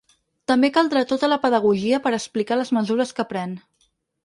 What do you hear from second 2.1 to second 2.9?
a explicar les